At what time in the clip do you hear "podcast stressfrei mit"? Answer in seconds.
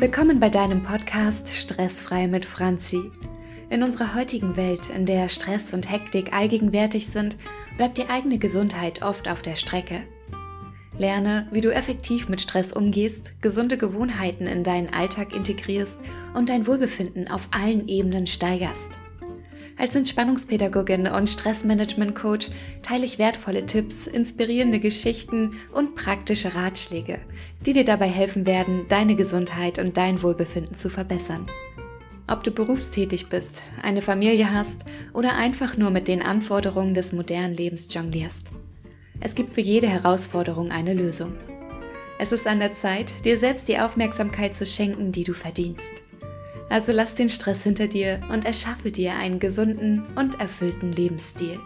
0.82-2.46